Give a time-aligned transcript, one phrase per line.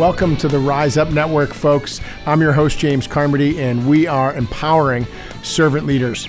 [0.00, 2.00] Welcome to the Rise Up Network, folks.
[2.24, 5.06] I'm your host, James Carmody, and we are empowering
[5.42, 6.26] servant leaders.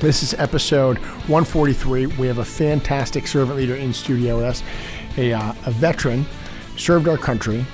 [0.00, 2.06] This is episode 143.
[2.06, 4.62] We have a fantastic servant leader in studio with us,
[5.16, 6.26] a, uh, a veteran,
[6.76, 7.64] served our country,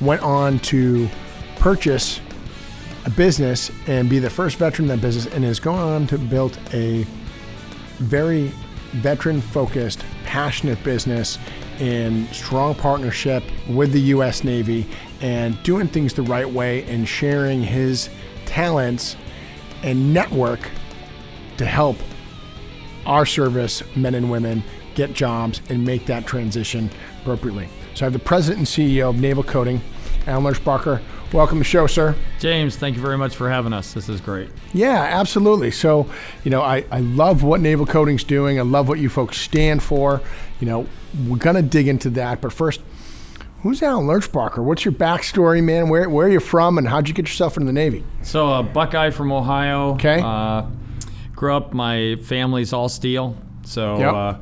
[0.00, 1.06] went on to
[1.56, 2.22] purchase
[3.04, 6.16] a business and be the first veteran in that business, and has gone on to
[6.16, 7.02] build a
[7.98, 8.50] very
[8.92, 11.38] veteran focused, passionate business
[11.80, 14.44] in strong partnership with the U.S.
[14.44, 14.86] Navy
[15.20, 18.08] and doing things the right way and sharing his
[18.44, 19.16] talents
[19.82, 20.70] and network
[21.58, 21.96] to help
[23.06, 24.62] our service men and women
[24.94, 27.68] get jobs and make that transition appropriately.
[27.94, 29.80] So I have the president and CEO of Naval Coating,
[30.26, 31.00] Alan Lerchbacher.
[31.32, 32.14] Welcome to the show, sir.
[32.38, 33.92] James, thank you very much for having us.
[33.92, 34.48] This is great.
[34.72, 35.70] Yeah, absolutely.
[35.70, 36.08] So,
[36.44, 38.58] you know, I, I love what Naval Coating's doing.
[38.58, 40.20] I love what you folks stand for.
[40.60, 40.86] You know,
[41.28, 42.40] we're going to dig into that.
[42.40, 42.80] But first,
[43.62, 44.62] who's Alan Lerchbacher?
[44.62, 45.88] What's your backstory, man?
[45.88, 48.04] Where, where are you from and how'd you get yourself into the Navy?
[48.22, 49.94] So, a Buckeye from Ohio.
[49.94, 50.20] Okay.
[50.22, 50.66] Uh,
[51.34, 53.36] grew up, my family's all steel.
[53.64, 54.14] So, Yep.
[54.14, 54.34] uh,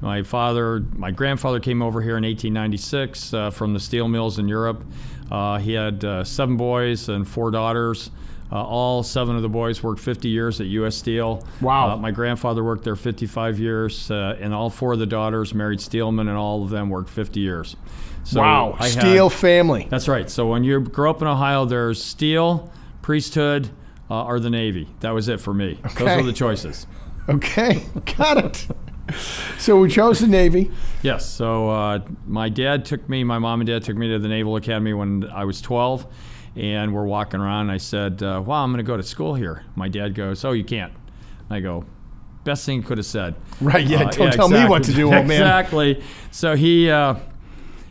[0.00, 4.48] my father, my grandfather came over here in 1896 uh, from the steel mills in
[4.48, 4.82] Europe.
[5.30, 8.10] Uh, he had uh, seven boys and four daughters.
[8.52, 10.96] Uh, all seven of the boys worked 50 years at U.S.
[10.96, 11.46] Steel.
[11.60, 11.90] Wow.
[11.90, 15.78] Uh, my grandfather worked there 55 years, uh, and all four of the daughters married
[15.78, 17.76] steelmen, and all of them worked 50 years.
[18.24, 19.86] So wow, I had- steel family.
[19.88, 20.28] that's right.
[20.28, 23.70] So when you grow up in Ohio, there's steel, priesthood,
[24.10, 24.88] uh, or the Navy.
[25.00, 25.78] That was it for me.
[25.96, 26.86] Those were the choices.
[27.28, 27.84] Okay,
[28.18, 28.66] got it.
[29.58, 30.70] So we chose the Navy.
[31.02, 31.28] Yes.
[31.28, 34.56] So uh, my dad took me, my mom and dad took me to the Naval
[34.56, 36.06] Academy when I was 12,
[36.60, 37.62] and we're walking around.
[37.62, 40.44] And I said, uh, "Wow, I'm going to go to school here." My dad goes,
[40.44, 40.92] "Oh, you can't."
[41.48, 41.84] I go,
[42.44, 45.04] "Best thing he could have said." Right, yeah, Uh, don't tell me what to do,
[45.06, 45.40] old man.
[45.40, 46.02] Exactly.
[46.30, 47.14] So he uh,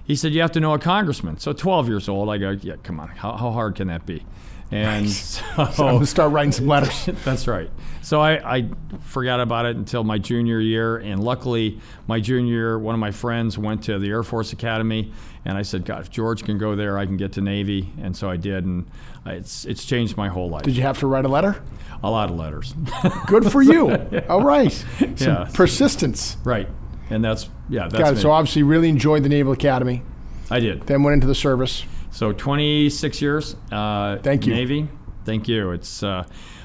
[0.06, 1.38] he said you have to know a congressman.
[1.40, 4.26] So 12 years old, I go, yeah, come on, how, how hard can that be?
[4.72, 7.06] And so, I'm going to start writing some letters.
[7.26, 7.70] that's right.
[8.02, 8.70] So I, I
[9.02, 13.12] forgot about it until my junior year, and luckily, my junior year, one of my
[13.12, 15.12] friends went to the Air Force Academy,
[15.46, 18.16] and I said, God, if George can go there, I can get to Navy, and
[18.16, 18.88] so I did, and
[19.26, 20.64] it's it's changed my whole life.
[20.64, 21.62] Did you have to write a letter?
[22.02, 22.74] A lot of letters.
[23.28, 23.92] Good for you.
[24.30, 24.72] All right.
[24.72, 25.54] Some Yes.
[25.56, 26.38] persistence.
[26.44, 26.68] right,
[27.10, 28.16] and that's yeah, that's Got it.
[28.16, 28.22] me.
[28.22, 30.04] So obviously, really enjoyed the Naval Academy.
[30.50, 30.84] I did.
[30.88, 31.84] Then went into the service.
[32.12, 33.56] So 26 years.
[33.72, 34.54] Uh, Thank you.
[34.54, 34.88] Navy.
[35.26, 35.72] Thank you.
[35.72, 36.02] It's.
[36.04, 36.24] Uh,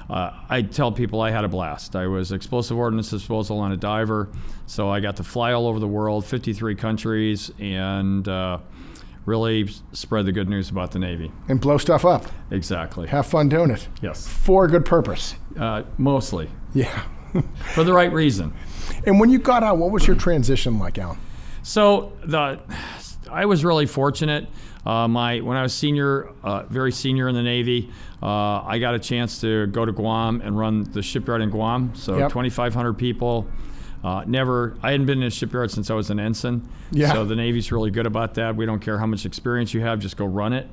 [0.08, 1.96] uh, I tell people I had a blast.
[1.96, 4.28] I was explosive ordnance disposal on a diver,
[4.66, 8.58] so I got to fly all over the world, 53 countries, and uh,
[9.24, 11.32] really spread the good news about the Navy.
[11.48, 12.26] and blow stuff up.
[12.50, 13.06] Exactly.
[13.08, 14.28] Have fun doing it Yes.
[14.28, 15.36] for a good purpose.
[15.58, 17.02] Uh, mostly Yeah.
[17.74, 18.52] for the right reason.
[19.06, 21.18] And when you got out, what was your transition like, Alan?
[21.62, 22.60] So the,
[23.30, 24.48] I was really fortunate.
[24.86, 27.90] Uh, my when I was senior, uh, very senior in the Navy,
[28.22, 31.94] uh, I got a chance to go to Guam and run the shipyard in Guam.
[31.94, 32.30] So Yep.
[32.30, 33.46] 2,500 people.
[34.02, 36.68] Uh, never, I hadn't been in a shipyard since I was an ensign.
[36.92, 37.14] Yeah.
[37.14, 38.54] So the Navy's really good about that.
[38.54, 40.68] We don't care how much experience you have, just go run it.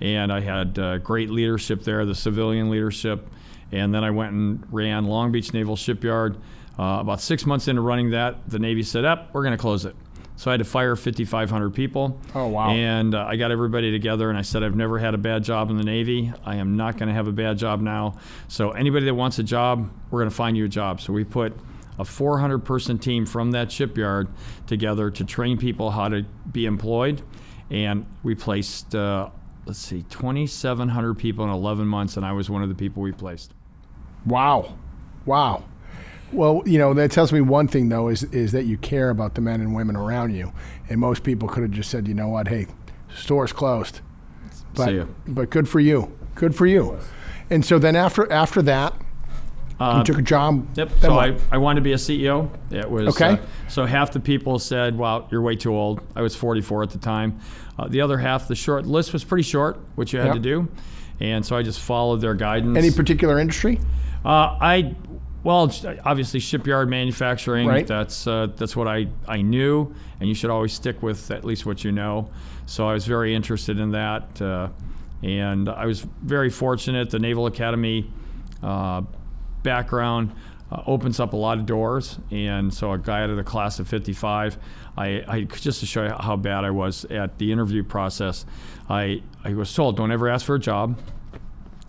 [0.00, 3.26] And I had uh, great leadership there, the civilian leadership.
[3.72, 6.36] And then I went and ran Long Beach Naval Shipyard.
[6.78, 9.84] Uh, about six months into running that, the Navy said, "Up, we're going to close
[9.86, 9.96] it."
[10.36, 12.20] So I had to fire 5,500 people.
[12.34, 12.70] Oh, wow.
[12.70, 15.70] And uh, I got everybody together, and I said, "I've never had a bad job
[15.70, 16.32] in the Navy.
[16.44, 18.16] I am not going to have a bad job now.
[18.48, 21.24] So anybody that wants a job, we're going to find you a job." So we
[21.24, 21.56] put
[21.98, 24.28] a 400 person team from that shipyard
[24.66, 27.22] together to train people how to be employed.
[27.70, 29.30] And we placed, uh,
[29.64, 33.12] let's see, 2,700 people in 11 months, and I was one of the people we
[33.12, 33.52] placed.
[34.24, 34.76] Wow.
[35.24, 35.64] Wow.
[36.32, 39.34] Well, you know, that tells me one thing, though, is, is that you care about
[39.34, 40.52] the men and women around you.
[40.88, 42.66] And most people could have just said, you know what, hey,
[43.14, 44.00] store's closed.
[44.74, 46.16] But, but good for you.
[46.34, 46.98] Good for you.
[47.48, 48.92] And so then after after that,
[49.80, 50.66] you took a job.
[50.76, 50.90] Yep.
[51.00, 51.30] So what?
[51.30, 52.50] I, I wanted to be a CEO.
[52.70, 53.34] It was Okay.
[53.34, 53.36] uh,
[53.68, 56.98] so half the people said, "Well, you're way too old." I was 44 at the
[56.98, 57.38] time.
[57.78, 60.34] Uh, the other half, the short list was pretty short, which you had Yep.
[60.34, 60.68] to do,
[61.20, 62.76] and so I just followed their guidance.
[62.76, 63.78] Any particular industry?
[64.24, 64.94] Uh, I,
[65.46, 65.72] well,
[66.04, 67.68] obviously shipyard manufacturing.
[67.68, 67.86] Right.
[67.86, 71.64] That's uh, that's what I I knew, and you should always stick with at least
[71.64, 72.30] what you know.
[72.66, 74.70] So I was very interested in that, uh,
[75.22, 77.10] and I was very fortunate.
[77.10, 78.10] The Naval Academy
[78.60, 79.02] uh,
[79.62, 80.34] background
[80.72, 83.78] uh, opens up a lot of doors, and so a guy out of the class
[83.78, 84.58] of '55.
[84.98, 88.44] I, I just to show you how bad I was at the interview process.
[88.90, 90.98] I I was told don't ever ask for a job.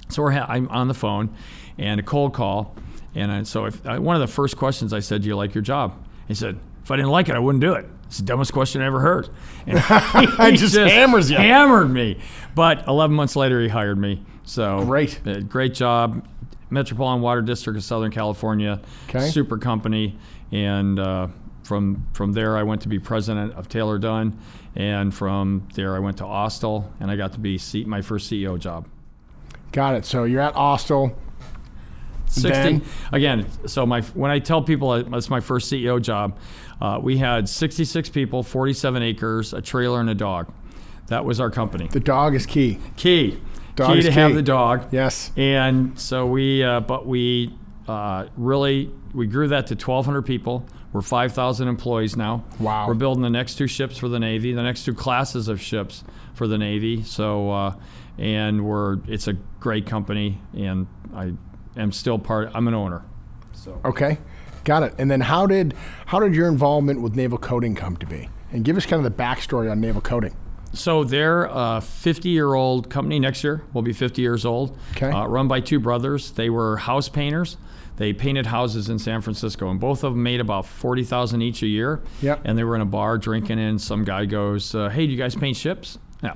[0.09, 1.35] So we're ha- I'm on the phone,
[1.79, 2.75] and a cold call,
[3.15, 5.53] and I, so if, I, one of the first questions I said, "Do you like
[5.55, 5.93] your job?"
[6.27, 8.81] He said, "If I didn't like it, I wouldn't do it." It's the dumbest question
[8.81, 9.29] I ever heard.
[9.65, 9.79] And
[10.51, 11.35] he just hammers you.
[11.37, 12.19] Hammered me.
[12.55, 14.23] But 11 months later, he hired me.
[14.43, 15.19] So Great.
[15.27, 16.25] uh, great job.
[16.69, 19.27] Metropolitan Water District of Southern California, Okay.
[19.29, 20.17] super company,
[20.51, 21.27] and uh,
[21.63, 24.37] from from there I went to be president of Taylor Dunn,
[24.75, 28.29] and from there I went to Austal, and I got to be C- my first
[28.31, 28.85] CEO job.
[29.73, 30.05] Got it.
[30.05, 31.13] So you're at Austal.
[32.27, 32.81] 60 Then?
[33.11, 36.37] again so my when i tell people that's my first ceo job
[36.81, 40.51] uh, we had 66 people 47 acres a trailer and a dog
[41.07, 42.79] that was our company The dog is key.
[42.97, 43.39] key
[43.75, 45.31] Dog key is to have the dog Yes.
[45.37, 47.53] and so we uh, but we
[47.87, 52.87] uh, really we grew that to 1200 people we're 5000 employees now Wow.
[52.87, 56.03] we're building the next two ships for the navy the next two classes of ships
[56.33, 57.75] for the navy so uh,
[58.17, 61.31] and we're it's a great company and i
[61.77, 63.03] am still part i'm an owner
[63.53, 64.17] so Okay.
[64.63, 64.93] Got it.
[64.97, 65.73] And then how did
[66.07, 68.29] how did your involvement with naval coating come to be?
[68.51, 70.35] And give us kind of the backstory on naval coating.
[70.73, 73.63] So they're a 50 year old company next year.
[73.73, 74.77] will be 50 years old.
[74.91, 75.09] Okay.
[75.09, 76.31] Uh, run by two brothers.
[76.31, 77.57] They were house painters.
[77.95, 81.67] They painted houses in San Francisco, and both of them made about 40,000 each a
[81.67, 82.01] year.
[82.21, 82.41] Yep.
[82.45, 85.17] And they were in a bar drinking, and some guy goes, uh, "Hey, do you
[85.17, 86.35] guys paint ships?" Yeah.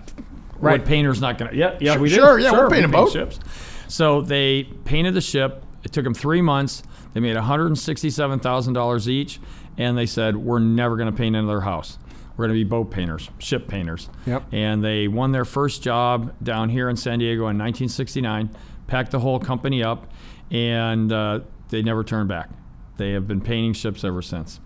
[0.57, 0.79] Right.
[0.79, 1.51] What painter's not gonna?
[1.53, 2.15] Yeah, yeah, we do.
[2.15, 3.11] sure, yeah, we're painting we boat.
[3.11, 3.39] ships.
[3.91, 5.65] So they painted the ship.
[5.83, 6.81] It took them three months.
[7.13, 9.41] They made $167,000 each,
[9.77, 11.97] and they said, "We're never going to paint another house.
[12.37, 14.43] We're going to be boat painters, ship painters." Yep.
[14.53, 18.51] And they won their first job down here in San Diego in 1969.
[18.87, 20.09] Packed the whole company up,
[20.49, 22.49] and uh, they never turned back.
[22.95, 24.61] They have been painting ships ever since.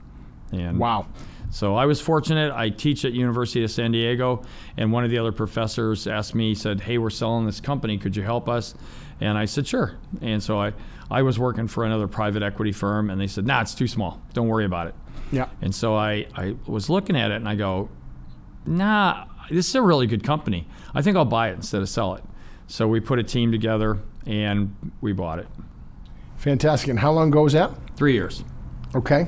[0.51, 1.07] And Wow.
[1.50, 2.54] so I was fortunate.
[2.54, 4.44] I teach at University of San Diego,
[4.77, 7.98] and one of the other professors asked me, he said, "Hey, we're selling this company.
[7.98, 8.75] Could you help us?"
[9.21, 10.73] And I said, "Sure." And so I,
[11.09, 14.21] I was working for another private equity firm, and they said, "Nah, it's too small.
[14.33, 14.95] Don't worry about it."
[15.31, 15.47] Yeah.
[15.62, 17.89] And so I, I was looking at it, and I go,
[18.65, 20.67] "Nah, this is a really good company.
[20.94, 22.23] I think I'll buy it instead of sell it."
[22.67, 25.47] So we put a team together, and we bought it.
[26.38, 26.89] Fantastic.
[26.89, 27.71] And how long ago was that?
[27.95, 28.44] Three years.
[28.94, 29.27] Okay.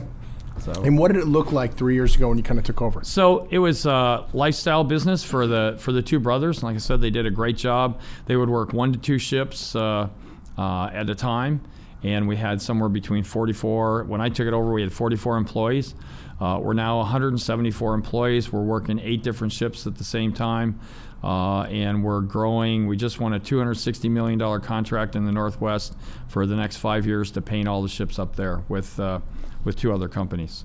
[0.59, 0.71] So.
[0.83, 3.03] And what did it look like three years ago when you kind of took over?
[3.03, 6.63] So it was a lifestyle business for the for the two brothers.
[6.63, 8.01] Like I said, they did a great job.
[8.25, 10.09] They would work one to two ships uh,
[10.57, 11.61] uh, at a time,
[12.03, 14.05] and we had somewhere between 44.
[14.05, 15.95] When I took it over, we had 44 employees.
[16.39, 18.51] Uh, we're now 174 employees.
[18.51, 20.79] We're working eight different ships at the same time,
[21.23, 22.87] uh, and we're growing.
[22.87, 25.95] We just won a 260 million dollar contract in the Northwest
[26.27, 29.19] for the next five years to paint all the ships up there with uh,
[29.67, 30.63] with two other companies.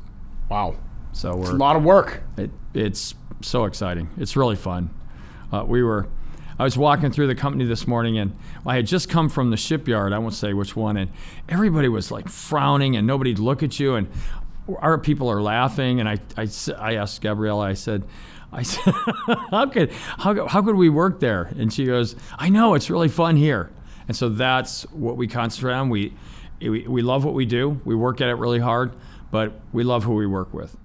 [0.48, 0.76] Wow.
[1.10, 2.22] So we're It's a lot of work.
[2.36, 4.08] it, it's so exciting.
[4.16, 4.90] It's really fun.
[5.52, 6.08] Uh, we were,
[6.56, 9.56] I was walking through the company this morning, and I had just come from the
[9.56, 10.12] shipyard.
[10.12, 11.10] I won't say which one, and
[11.48, 14.06] everybody was like frowning, and nobody'd look at you, and
[14.78, 15.98] our people are laughing.
[15.98, 16.46] And I, I,
[16.78, 18.04] I asked Gabriella, I said,
[18.52, 18.94] I said,
[19.50, 21.52] how could, how, how could we work there?
[21.58, 23.70] And she goes, I know, it's really fun here.
[24.06, 25.88] And so that's what we concentrate on.
[25.90, 26.14] We,
[26.70, 27.80] we, we love what we do.
[27.84, 28.92] We work at it really hard,
[29.30, 30.76] but we love who we work with.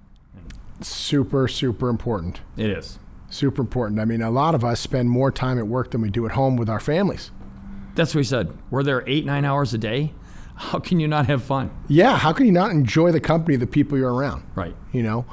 [0.80, 2.40] Super, super important.
[2.56, 2.98] It is.
[3.30, 4.00] Super important.
[4.00, 6.32] I mean, a lot of us spend more time at work than we do at
[6.32, 7.30] home with our families.
[7.94, 8.56] That's what he said.
[8.70, 10.12] We're there eight, nine hours a day.
[10.54, 11.70] How can you not have fun?
[11.88, 12.16] Yeah.
[12.16, 14.42] How can you not enjoy the company of the people you're around?
[14.54, 14.74] Right.
[14.92, 15.24] You know,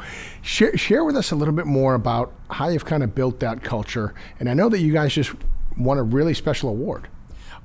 [0.42, 3.64] share, share with us a little bit more about how you've kind of built that
[3.64, 4.14] culture.
[4.40, 5.32] And I know that you guys just
[5.78, 7.08] won a really special award.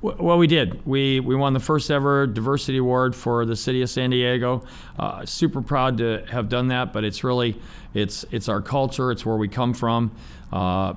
[0.02, 0.86] Well, we did.
[0.86, 4.62] We we won the first ever diversity award for the city of San Diego.
[4.98, 6.94] Uh, super proud to have done that.
[6.94, 7.60] But it's really
[7.92, 9.10] it's it's our culture.
[9.10, 10.12] It's where we come from.
[10.50, 10.94] Uh,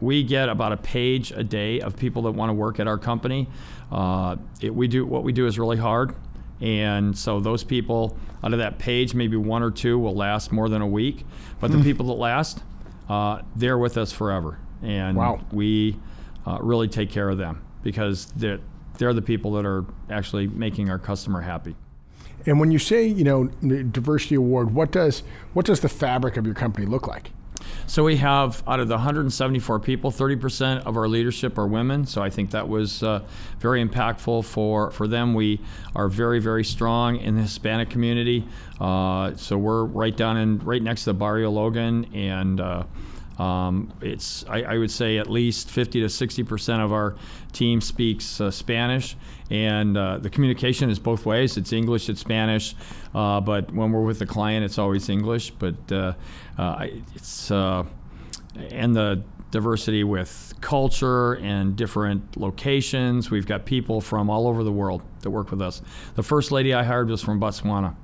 [0.00, 2.98] we get about a page a day of people that want to work at our
[2.98, 3.48] company.
[3.92, 6.12] Uh, it, we do what we do is really hard,
[6.60, 10.68] and so those people out of that page, maybe one or two will last more
[10.68, 11.24] than a week.
[11.60, 12.64] But the people that last,
[13.08, 15.42] uh, they're with us forever, and Wow.
[15.52, 15.96] we
[16.44, 18.60] uh, really take care of them because they're
[18.98, 21.74] they're the people that are actually making our customer happy.
[22.44, 25.22] And when you say, you know, diversity award, what does
[25.52, 27.30] what does the fabric of your company look like?
[27.86, 32.06] So we have out of the 174 people, 30% of our leadership are women.
[32.06, 33.22] So I think that was uh,
[33.60, 35.34] very impactful for, for them.
[35.34, 35.60] We
[35.94, 38.46] are very very strong in the Hispanic community.
[38.80, 42.84] Uh, so we're right down in right next to the Barrio Logan, and uh,
[43.42, 47.16] um, it's I, I would say at least 50 to 60 percent of our
[47.52, 49.16] team speaks uh, Spanish,
[49.50, 51.56] and uh, the communication is both ways.
[51.56, 52.76] It's English, it's Spanish,
[53.14, 55.50] uh, but when we're with the client, it's always English.
[55.50, 56.12] But uh,
[56.56, 57.84] uh, it's uh,
[58.70, 63.30] and the diversity with culture and different locations.
[63.30, 65.82] We've got people from all over the world that work with us.
[66.14, 67.96] The first lady I hired was from Botswana.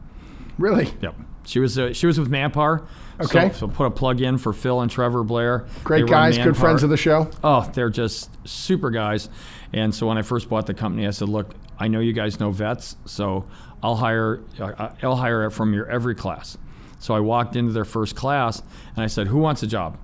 [0.58, 0.92] Really?
[1.00, 1.14] Yep.
[1.48, 2.86] She was uh, she was with Manpower
[3.20, 3.50] Okay.
[3.50, 5.66] So, so put a plug in for Phil and Trevor Blair.
[5.82, 7.28] Great guys, good friends of the show.
[7.42, 9.28] Oh, they're just super guys.
[9.72, 12.38] And so when I first bought the company, I said, "Look, I know you guys
[12.38, 13.46] know vets, so
[13.82, 16.56] I'll hire uh, I'll hire it from your every class."
[17.00, 18.62] So I walked into their first class
[18.94, 19.98] and I said, "Who wants a job?"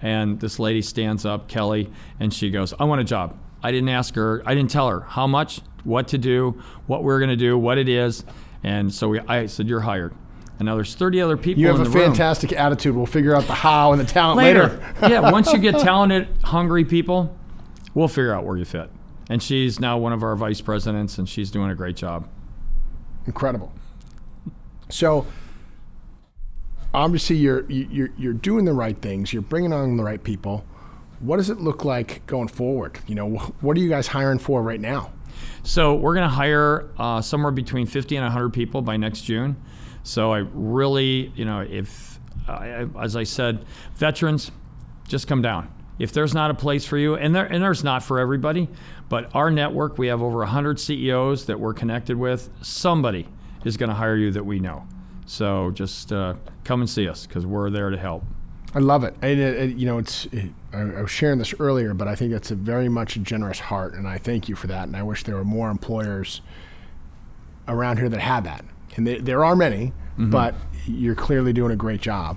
[0.00, 1.90] And this lady stands up, Kelly,
[2.20, 4.42] and she goes, "I want a job." I didn't ask her.
[4.46, 7.76] I didn't tell her how much, what to do, what we're going to do, what
[7.76, 8.24] it is.
[8.62, 10.14] And so we, I said, "You're hired."
[10.60, 12.94] And now there's 30 other people You have in a the room fantastic attitude.
[12.94, 14.68] We'll figure out the how and the talent later.
[14.68, 14.94] later.
[15.08, 17.34] yeah, once you get talented, hungry people,
[17.94, 18.90] we'll figure out where you fit.
[19.30, 22.28] And she's now one of our vice presidents, and she's doing a great job.
[23.26, 23.72] Incredible.
[24.90, 25.26] So
[26.92, 29.32] obviously you're you're you're doing the right things.
[29.32, 30.66] You're bringing on the right people.
[31.20, 32.98] What does it look like going forward?
[33.06, 33.30] You know,
[33.62, 35.10] what are you guys hiring for right now?
[35.62, 39.56] So we're going to hire uh, somewhere between 50 and 100 people by next June.
[40.02, 43.64] So I really, you know, if, I as I said,
[43.94, 44.50] veterans,
[45.08, 45.72] just come down.
[45.98, 48.68] If there's not a place for you, and there and there's not for everybody,
[49.10, 52.48] but our network, we have over 100 CEOs that we're connected with.
[52.62, 53.28] Somebody
[53.64, 54.86] is going to hire you that we know.
[55.26, 58.24] So just uh, come and see us because we're there to help.
[58.74, 59.14] I love it.
[59.20, 62.14] And it, it, you know, it's it, I, I was sharing this earlier, but I
[62.14, 64.84] think that's a very much a generous heart, and I thank you for that.
[64.84, 66.40] And I wish there were more employers
[67.68, 68.64] around here that had that.
[68.96, 70.54] And there, there are many, but
[70.86, 72.36] you're clearly doing a great job.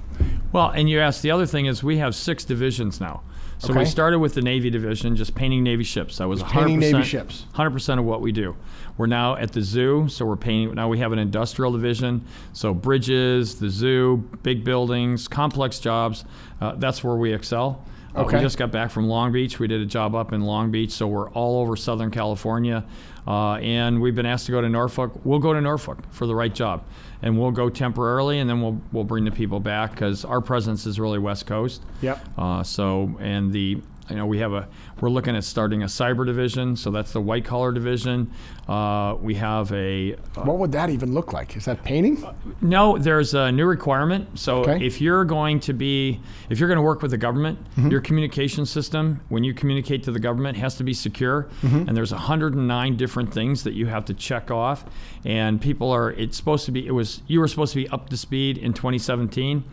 [0.51, 3.23] Well, and you asked the other thing is we have six divisions now.
[3.59, 3.79] So Okay.
[3.79, 6.17] we started with the Navy division, just painting Navy ships.
[6.17, 7.45] That was 100%, painting Navy ships.
[7.55, 8.55] 100% of what we do.
[8.97, 10.75] We're now at the zoo, so we're painting.
[10.75, 16.25] Now we have an industrial division, so bridges, the zoo, big buildings, complex jobs.
[16.59, 17.85] Uh, that's where we excel.
[18.15, 18.37] Uh, Okay.
[18.37, 19.59] we just got back from Long Beach.
[19.59, 22.83] We did a job up in Long Beach, so we're all over Southern California.
[23.27, 25.13] Uh, and we've been asked to go to Norfolk.
[25.23, 26.83] We'll go to Norfolk for the right job,
[27.21, 30.85] and we'll go temporarily, and then we'll we'll bring the people back because our presence
[30.85, 31.81] is really West Coast.
[32.01, 32.19] Yep.
[32.37, 34.67] Uh, so and the you know we have a
[35.01, 38.31] we're looking at starting a cyber division, so that's the white collar division.
[38.67, 41.55] Uh, we have a uh, What would that even look like?
[41.57, 42.23] Is that painting?
[42.61, 44.39] no, there's a new requirement.
[44.39, 44.85] So Okay.
[44.85, 47.89] if you're going to be, if you're going to work with the government, mm-hmm.
[47.89, 51.47] your communication system, when you communicate to the government, has to be secure.
[51.61, 51.87] Mm-hmm.
[51.89, 54.85] And there's 109 different things that you have to check off.
[55.25, 58.09] And people are, it's supposed to be, it was, you were supposed to be up
[58.09, 59.63] to speed in 2017.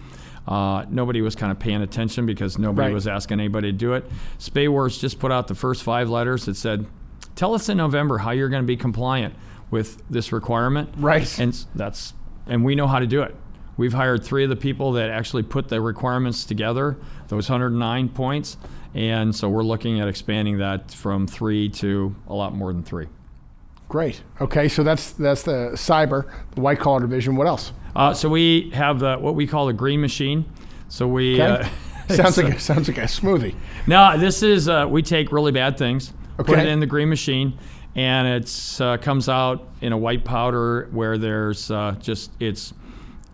[0.49, 2.95] Uh, nobody was kind of paying attention because nobody Right.
[2.95, 4.11] was asking anybody to do it.
[4.39, 6.87] SPAWAR's just put out the first five letters that said,
[7.37, 9.35] "Tell us in November how you're going to be compliant
[9.71, 11.39] with this requirement." Right.
[11.39, 12.15] and that's
[12.47, 13.37] and we know how to do it.
[13.77, 16.97] We've hired three of the people that actually put the requirements together,
[17.29, 18.57] those 109 points,
[18.95, 23.07] and so we're looking at expanding that from three to a lot more than three.
[23.91, 24.23] Great.
[24.41, 27.35] Okay, so that's that's the cyber, the white collar division.
[27.35, 27.73] What else?
[27.95, 30.45] Uh, so we have the, what we call the green machine.
[30.89, 31.65] So we Okay.
[31.65, 31.69] uh,
[32.15, 33.55] sounds like a, sounds like a smoothie.
[33.89, 37.59] Now, this is uh, we take really bad things, put it in the green machine,
[37.97, 42.73] and it's uh, comes out in a white powder where there's uh, just it's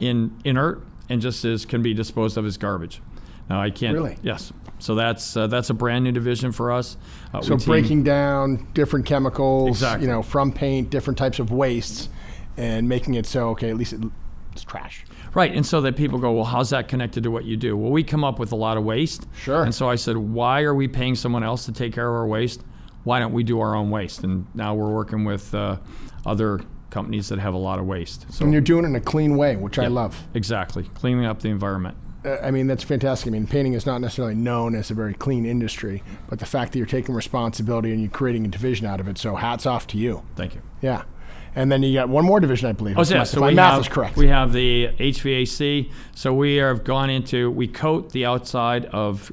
[0.00, 3.02] in inert and just is can be disposed of as garbage.
[3.50, 3.94] Now I can't.
[3.94, 4.16] Really?
[4.22, 4.52] Yes.
[4.78, 6.96] So that's uh, that's a brand new division for us.
[7.32, 10.06] Uh, So breaking down different chemicals, Exactly.
[10.06, 12.08] you know, from paint, different types of wastes,
[12.56, 14.00] and making it so okay, at least it,
[14.52, 15.04] it's trash.
[15.34, 17.76] Right, and so that people go, well, how's that connected to what you do?
[17.76, 19.26] Well, we come up with a lot of waste.
[19.36, 19.62] Sure.
[19.64, 22.26] And so I said, why are we paying someone else to take care of our
[22.26, 22.62] waste?
[23.04, 24.24] Why don't we do our own waste?
[24.24, 25.76] And now we're working with uh,
[26.24, 28.24] other companies that have a lot of waste.
[28.32, 30.26] So And you're doing it in a clean way, which I love.
[30.32, 31.98] exactly, cleaning up the environment.
[32.26, 33.28] I mean, that's fantastic.
[33.28, 36.72] I mean, painting is not necessarily known as a very clean industry, but the fact
[36.72, 39.86] that you're taking responsibility and you're creating a division out of it, so hats off
[39.88, 40.22] to you.
[40.34, 40.62] Thank you.
[40.80, 41.04] Yeah.
[41.54, 42.98] And then you got one more division, I believe.
[42.98, 43.22] Oh, yeah.
[43.22, 44.16] So my math have, is correct.
[44.16, 45.90] We have the HVAC.
[46.14, 49.32] So we have gone into we coat the outside of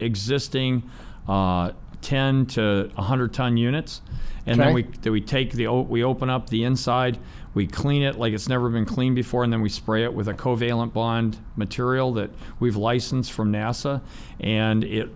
[0.00, 0.90] existing
[1.28, 4.02] uh, 10 to 100 ton units,
[4.46, 7.18] and then we then we take the we open up the inside.
[7.54, 10.26] We clean it like it's never been cleaned before, and then we spray it with
[10.28, 12.30] a covalent bond material that
[12.60, 14.00] we've licensed from NASA,
[14.40, 15.10] and it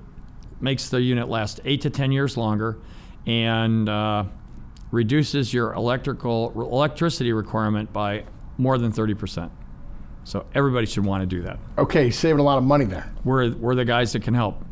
[0.61, 2.79] makes the unit last eight to ten years longer,
[3.27, 4.25] and uh,
[4.91, 8.25] reduces your electrical electricity requirement by
[8.59, 9.51] more than thirty percent.
[10.25, 11.59] So everybody should want to do that.
[11.79, 13.13] okay, saving a lot of money there.
[13.25, 14.63] We're we're the guys that can help.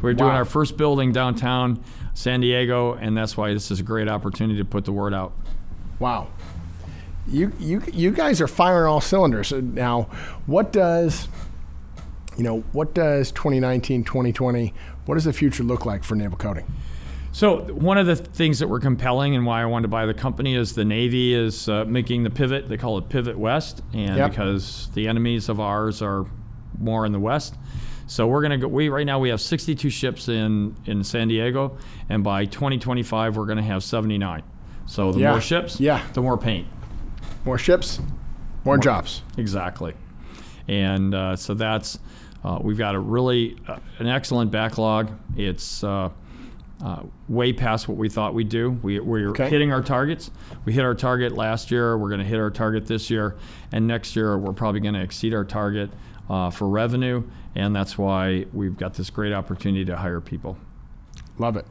[0.00, 0.36] We're doing Wow.
[0.36, 1.82] our first building downtown
[2.16, 5.34] San Diego, and that's why this is a great opportunity to put the word out.
[5.98, 6.28] Wow.
[7.28, 9.52] You you you guys are firing all cylinders.
[9.52, 10.04] Now,
[10.46, 11.28] what does
[12.38, 14.72] you know, what does 2019, 2020,
[15.04, 16.70] what does the future look like for naval coating?
[17.32, 20.14] So one of the things that were compelling and why I wanted to buy the
[20.14, 22.68] company is the Navy is uh, making the pivot.
[22.68, 24.30] They call it Pivot West, and Yep.
[24.30, 26.24] because the enemies of ours are
[26.78, 27.56] more in the west.
[28.06, 28.68] So we're gonna go.
[28.68, 31.76] We right now we have 62 ships in in San Diego,
[32.08, 34.42] and by 2025 we're gonna have 79.
[34.86, 35.30] So the Yeah.
[35.32, 36.00] more ships, Yeah.
[36.14, 36.68] the more paint.
[37.44, 38.00] More ships,
[38.64, 39.22] more, jobs.
[39.36, 39.94] Exactly.
[40.68, 41.98] And uh, so that's,
[42.44, 45.10] uh, we've got a really, uh, an excellent backlog.
[45.36, 46.10] It's uh,
[46.84, 48.70] uh, way past what we thought we'd do.
[48.82, 49.48] We, we're Okay.
[49.48, 50.30] hitting our targets.
[50.64, 51.96] We hit our target last year.
[51.96, 53.36] We're going to hit our target this year.
[53.72, 55.90] And next year, we're probably going to exceed our target
[56.28, 57.22] uh, for revenue.
[57.54, 60.58] And that's why we've got this great opportunity to hire people.
[61.38, 61.66] Love it.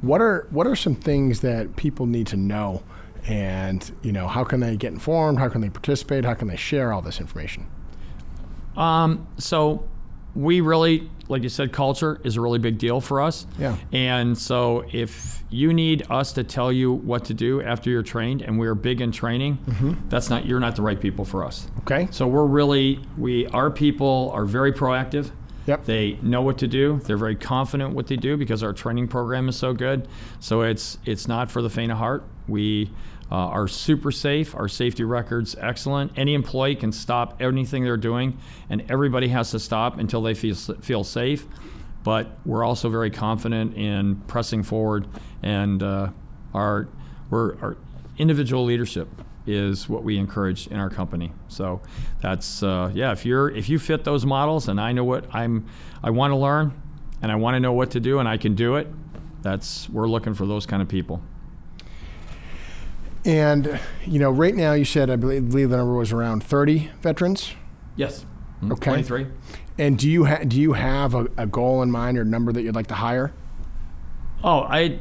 [0.00, 2.82] What are what are some things that people need to know,
[3.26, 5.38] and you know how can they get informed?
[5.38, 6.24] How can they participate?
[6.24, 7.66] How can they share all this information?
[8.76, 9.88] Um, so
[10.36, 13.46] we really, like you said, culture is a really big deal for us.
[13.58, 13.76] Yeah.
[13.90, 18.42] And so if you need us to tell you what to do after you're trained,
[18.42, 19.94] and we're big in training, mm-hmm.
[20.08, 21.68] that's not you're not the right people for us.
[21.80, 22.08] Okay.
[22.10, 25.30] So we're really we our people are very proactive.
[25.66, 25.84] Yep.
[25.84, 27.00] They know what to do.
[27.04, 30.06] They're very confident what they do because our training program is so good.
[30.38, 32.24] So it's it's not for the faint of heart.
[32.46, 32.90] We
[33.30, 34.54] uh, are super safe.
[34.54, 36.12] Our safety record's excellent.
[36.16, 38.38] Any employee can stop anything they're doing,
[38.70, 41.46] and everybody has to stop until they feel feel safe.
[42.04, 45.08] But we're also very confident in pressing forward,
[45.42, 46.10] and uh,
[46.54, 46.88] our
[47.32, 47.76] our
[48.18, 49.08] individual leadership
[49.46, 51.32] is what we encourage in our company.
[51.48, 51.80] So
[52.20, 53.12] that's uh, yeah.
[53.12, 55.66] If you're if you fit those models, and I know what I'm,
[56.02, 56.80] I want to learn,
[57.22, 58.88] and I want to know what to do, and I can do it.
[59.42, 61.22] That's we're looking for those kind of people.
[63.26, 66.90] And you know, right now you said I believe, believe the number was around 30
[67.02, 67.54] veterans.
[67.96, 68.24] Yes.
[68.64, 68.90] Okay.
[68.90, 69.26] Twenty three.
[69.78, 72.62] And do you ha- do you have a, a goal in mind or number that
[72.62, 73.32] you'd like to hire?
[74.42, 75.00] Oh, I,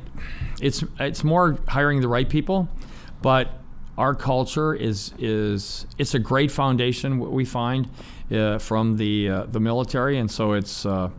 [0.60, 2.68] it's it's more hiring the right people,
[3.22, 3.52] but
[3.98, 7.20] our culture is is it's a great foundation.
[7.20, 7.90] What we find
[8.32, 11.10] uh, from the uh, the military, and so it's uh,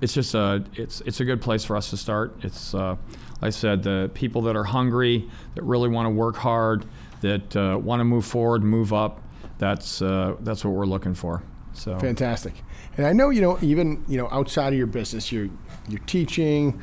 [0.00, 2.34] it's just a it's it's a good place for us to start.
[2.42, 2.96] It's uh,
[3.42, 6.86] like I said, the people that are hungry, that really want to work hard,
[7.22, 9.20] that uh, want to move forward, move up.
[9.58, 11.42] That's uh, that's what we're looking for.
[11.72, 12.54] So Fantastic.
[12.96, 15.48] And I know you know even you know outside of your business, you're
[15.88, 16.80] you're teaching,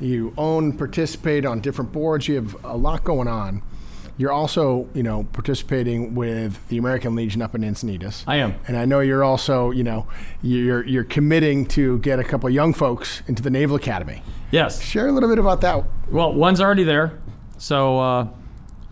[0.00, 2.28] you own, participate on different boards.
[2.28, 3.62] You have a lot going on.
[4.16, 8.22] You're also you know participating with the American Legion up in Encinitas.
[8.28, 8.54] I am.
[8.68, 10.06] And I know you're also you know
[10.40, 14.22] you're you're committing to get a couple of young folks into the Naval Academy.
[14.50, 14.80] Yes.
[14.82, 15.84] Share a little bit about that.
[16.10, 17.18] Well, one's already there.
[17.58, 18.28] So uh,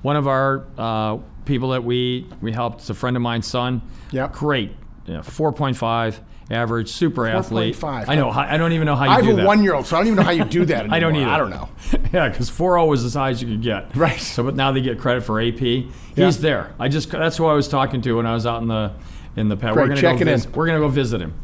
[0.03, 3.83] one of our uh, people that we we helped is a friend of mine's son.
[4.11, 4.29] Yeah.
[4.33, 4.73] Great.
[5.07, 6.19] Yeah, 4.5
[6.51, 7.75] average, super athlete.
[7.77, 8.09] 4.5.
[8.09, 8.31] I know.
[8.31, 9.47] I don't even know how you I have do a that.
[9.47, 10.91] one-year-old, so I don't even know how you do that.
[10.91, 11.29] I don't either.
[11.31, 11.69] I don't know.
[12.13, 13.95] yeah, because 4.0 was as high as you could get.
[13.95, 14.19] Right.
[14.19, 15.59] So, but now they get credit for AP.
[15.59, 16.31] He's Yeah.
[16.31, 16.75] there.
[16.79, 18.93] I just that's who I was talking to when I was out in the
[19.37, 19.75] in the pad.
[19.75, 20.53] Great, We're gonna checking go in.
[20.53, 21.35] We're gonna go visit him.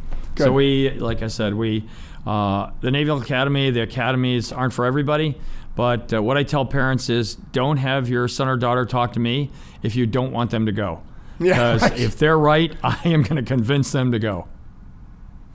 [0.41, 0.45] Good.
[0.47, 1.85] So we, like I said, we
[2.27, 3.71] uh, the Naval Academy.
[3.71, 5.39] The academies aren't for everybody.
[5.77, 9.21] But uh, what I tell parents is, don't have your son or daughter talk to
[9.21, 9.51] me
[9.83, 11.03] if you don't want them to go.
[11.43, 11.99] Yeah, Because right.
[12.01, 14.47] if they're right, I am going to convince them to go.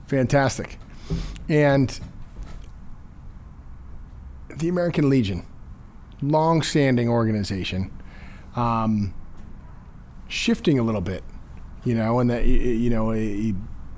[0.08, 0.78] Fantastic.
[1.48, 2.00] And
[4.56, 5.46] the American Legion,
[6.22, 7.92] long-standing organization,
[8.56, 9.14] um,
[10.28, 11.22] shifting a little bit,
[11.84, 13.12] you know, and that you know,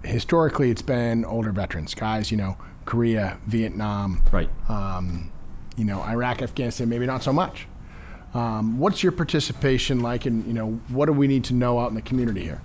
[0.05, 4.49] historically it's been older veterans, guys, you know, Korea, Vietnam, Right.
[4.69, 5.31] um,
[5.77, 7.67] you know, Iraq, Afghanistan, maybe not so much.
[8.35, 11.89] Um, what's your participation like, and you know, what do we need to know out
[11.89, 12.61] in the community here?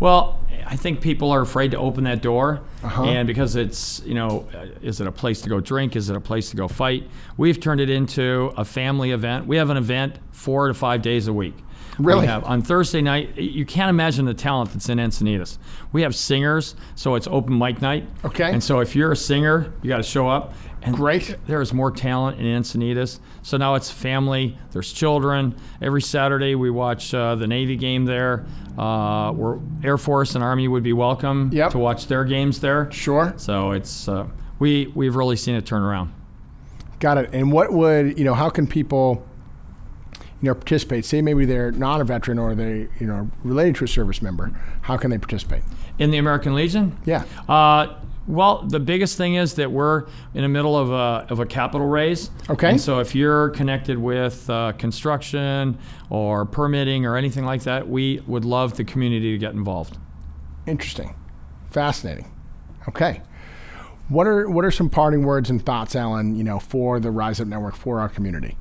[0.00, 3.04] Well, I think people are afraid to open that door, Uh-huh.
[3.04, 5.94] and because it's you know, uh, is it a place to go drink?
[5.96, 7.08] Is it a place to go fight?
[7.36, 9.46] We've turned it into a family event.
[9.46, 11.54] We have an event four to five days a week.
[11.98, 12.22] Really?
[12.22, 13.36] We have on Thursday night.
[13.36, 15.58] You can't imagine the talent that's in Encinitas.
[15.92, 18.08] We have singers, so it's open mic night.
[18.24, 18.50] Okay.
[18.50, 20.54] And so if you're a singer, you got to show up.
[20.80, 21.36] And Great.
[21.46, 23.20] There is more talent in Encinitas.
[23.42, 24.58] So now it's family.
[24.72, 25.54] There's children.
[25.80, 28.46] Every Saturday we watch uh, the Navy game there.
[28.76, 31.72] Uh, where Air Force and Army would be welcome Yep.
[31.72, 32.90] to watch their games there.
[32.90, 33.34] Sure.
[33.36, 34.26] So it's uh,
[34.58, 36.12] we we've really seen it turn around.
[36.98, 37.30] Got it.
[37.34, 38.34] And what would you know?
[38.34, 39.24] How can people,
[40.42, 41.04] you know, participate?
[41.04, 44.48] Say maybe they're not a veteran or they, you know, related to a service member.
[44.82, 45.62] How can they participate?
[45.98, 47.24] In the American Legion, Yeah.
[47.48, 47.94] Uh,
[48.26, 51.88] well, the biggest thing is that we're in the middle of a, of a capital
[51.88, 52.30] raise.
[52.48, 52.70] Okay.
[52.70, 55.76] And so if you're connected with uh, construction
[56.08, 59.98] or permitting or anything like that, we would love the community to get involved.
[60.66, 61.16] Interesting.
[61.70, 62.32] Fascinating.
[62.88, 63.22] Okay.
[64.08, 66.36] What are what are some parting words and thoughts, Alan?
[66.36, 68.56] You know, for the Rise Up Network for our community.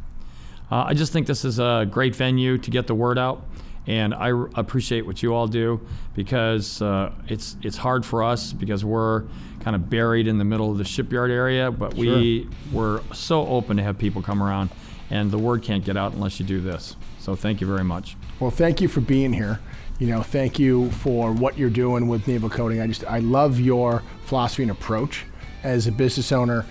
[0.72, 3.44] Uh, I just think this is a great venue to get the word out.
[3.88, 5.82] And I r- appreciate what you all do
[6.14, 9.24] because uh, it's it's hard for us because we're
[9.62, 13.78] kind of buried in the middle of the shipyard area, but we we're so open
[13.78, 14.70] to have people come around,
[15.10, 16.96] and the word can't get out unless you do this.
[17.20, 18.16] So thank you very much.
[18.40, 19.60] Well, thank you for being here.
[19.98, 22.82] You know, thank you for what you're doing with Naval Coating.
[22.82, 25.26] I just I love your philosophy and approach
[25.64, 26.68] as a business owner,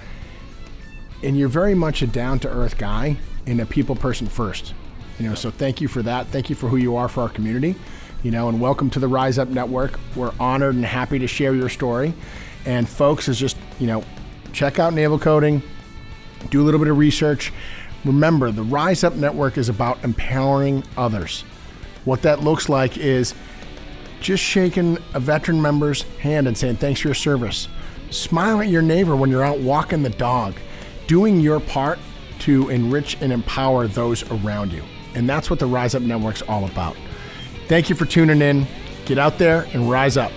[1.25, 4.75] and you're very much a down to earth guy and a people person first.
[5.19, 6.29] You know, so thank you for that.
[6.29, 7.75] Thank you for who you are for our community.
[8.23, 9.99] You know, and welcome to the Rise Up Network.
[10.15, 12.15] We're honored and happy to share your story.
[12.65, 14.05] And folks, is just you know,
[14.53, 15.63] check out Naval Coating,
[16.51, 17.53] do a little bit of research.
[18.05, 21.43] Remember, the Rise Up Network is about empowering others.
[22.05, 23.35] What that looks like is
[24.21, 27.69] just shaking a veteran member's hand and saying, Thanks for your service.
[28.11, 30.55] Smile at your neighbor when you're out walking the dog,
[31.07, 31.99] doing your part
[32.41, 34.85] to enrich and empower those around you.
[35.15, 36.97] And that's what the Rise Up Network's all about.
[37.69, 38.67] Thank you for tuning in.
[39.05, 40.33] Get out there and rise up.